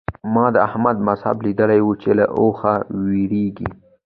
ما 0.33 0.45
د 0.55 0.57
احمد 0.67 0.97
مذهب 1.07 1.37
ليدلی 1.45 1.79
وو 1.83 1.93
چې 2.01 2.09
له 2.19 2.25
اوخه 2.39 2.73
وېرېږي. 3.05 3.69